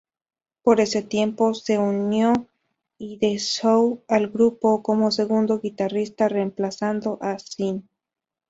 [0.63, 2.33] Por ese tiempo, se unió
[2.97, 7.87] Hide-zou al grupo, como segundo guitarrista, reemplazando a Sin.